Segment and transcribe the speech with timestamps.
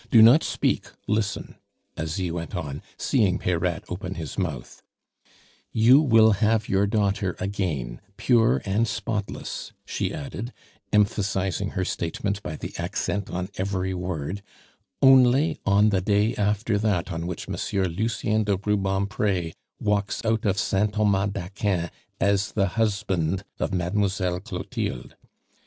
[0.09, 1.57] Do not speak, listen!"
[1.95, 4.81] Asie went on, seeing Peyrade open his mouth.
[5.71, 10.53] "You will have your daughter again, pure and spotless," she added,
[10.91, 14.41] emphasizing her statement by the accent on every word,
[15.03, 20.57] "only on the day after that on which Monsieur Lucien de Rubempre walks out of
[20.57, 25.15] Saint Thomas d'Aquin as the husband of Mademoiselle Clotilde.